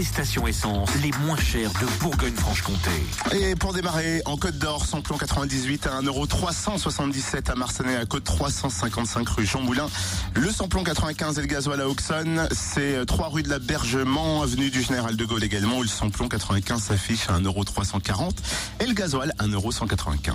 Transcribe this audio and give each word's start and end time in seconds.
Les 0.00 0.06
stations 0.06 0.46
essence 0.46 0.88
les 1.02 1.10
moins 1.26 1.36
chères 1.36 1.70
de 1.72 2.02
Bourgogne-Franche-Comté. 2.02 2.90
Et 3.38 3.54
pour 3.54 3.74
démarrer, 3.74 4.22
en 4.24 4.38
Côte 4.38 4.56
d'Or, 4.56 4.86
samplon 4.86 5.18
98 5.18 5.88
à 5.88 6.00
1,377€ 6.00 7.50
à 7.50 7.54
Marseille 7.54 7.96
à 8.00 8.06
Côte 8.06 8.24
355 8.24 9.28
rue 9.28 9.44
Jean 9.44 9.60
Moulin. 9.60 9.86
Le 10.32 10.50
samplon 10.50 10.84
95 10.84 11.36
et 11.36 11.42
le 11.42 11.46
gasoil 11.48 11.82
à 11.82 11.86
Auxonne, 11.86 12.48
c'est 12.50 13.04
3 13.04 13.28
rue 13.28 13.42
de 13.42 13.50
la 13.50 13.58
Bergement, 13.58 14.40
avenue 14.40 14.70
du 14.70 14.80
Général 14.80 15.16
de 15.16 15.24
Gaulle 15.26 15.44
également, 15.44 15.76
où 15.76 15.82
le 15.82 15.88
samplon 15.88 16.30
95 16.30 16.80
s'affiche 16.80 17.28
à 17.28 17.38
1,340€ 17.38 18.30
et 18.80 18.86
le 18.86 18.94
gasoil 18.94 19.34
à 19.38 19.46
1,195€. 19.48 20.30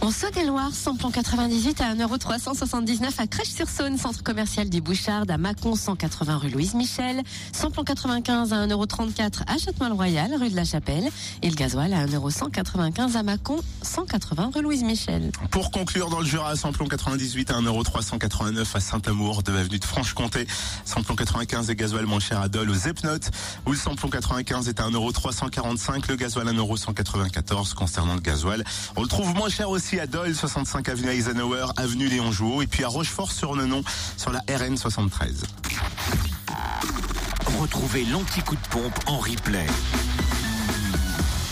En 0.00 0.10
Saône-et-Loire, 0.10 0.72
samplon 0.72 1.10
98 1.10 1.82
à 1.82 1.94
1,379€ 1.94 3.10
à 3.18 3.26
Crèche-sur-Saône, 3.26 3.98
centre 3.98 4.22
commercial 4.22 4.70
du 4.70 4.80
Bouchard, 4.80 5.24
à 5.28 5.36
Mâcon 5.36 5.74
180 5.74 6.38
rue 6.38 6.48
Louise 6.48 6.72
Michel, 6.72 7.22
samplon 7.52 7.84
95 7.84 8.54
à 8.54 8.66
1,34€ 9.10 9.42
à 9.46 9.58
Châtenois-le-Royal, 9.58 10.34
rue 10.34 10.50
de 10.50 10.56
la 10.56 10.64
Chapelle, 10.64 11.08
et 11.42 11.50
le 11.50 11.54
gasoil 11.54 11.92
à 11.92 12.06
1,195€ 12.06 13.16
à 13.16 13.22
Mâcon 13.22 13.60
180 13.82 14.50
rue 14.54 14.62
Louise 14.62 14.82
Michel. 14.82 15.30
Pour 15.50 15.70
conclure 15.70 16.10
dans 16.10 16.20
le 16.20 16.26
Jura, 16.26 16.56
samplon 16.56 16.86
98 16.86 17.50
à 17.50 17.54
1,389€ 17.60 18.76
à 18.76 18.80
Saint-Amour, 18.80 19.42
de 19.42 19.52
avenue 19.56 19.78
de 19.78 19.84
Franche-Comté, 19.84 20.46
samplon 20.84 21.16
95 21.16 21.70
et 21.70 21.76
gasoil 21.76 22.06
moins 22.06 22.20
cher 22.20 22.40
à 22.40 22.48
Dole 22.48 22.70
aux 22.70 22.74
Epnotes, 22.74 23.30
où 23.66 23.72
le 23.72 23.76
samplon 23.76 24.08
95 24.08 24.68
est 24.68 24.80
à 24.80 24.88
1,345€, 24.88 26.08
le 26.08 26.16
gasoil 26.16 26.48
à 26.48 26.52
1,194€ 26.52 27.74
concernant 27.74 28.14
le 28.14 28.20
gasoil. 28.20 28.64
On 28.96 29.02
le 29.02 29.08
trouve 29.08 29.34
moins 29.34 29.48
cher 29.48 29.70
aussi 29.70 29.98
à 29.98 30.06
Dole, 30.06 30.34
65 30.34 30.88
avenue 30.88 31.08
Eisenhower, 31.08 31.66
avenue 31.76 32.08
Léon 32.08 32.32
Jouot, 32.32 32.62
et 32.62 32.66
puis 32.66 32.84
à 32.84 32.88
Rochefort-sur-Nenon, 32.88 33.82
sur 34.16 34.32
la 34.32 34.40
RN 34.48 34.76
73. 34.76 35.44
Retrouvez 37.58 38.04
l'anti-coup 38.04 38.56
de 38.56 38.68
pompe 38.68 38.98
en 39.06 39.18
replay. 39.18 39.66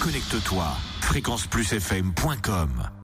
Connecte-toi, 0.00 0.66
fréquenceplusfm.com. 1.00 2.90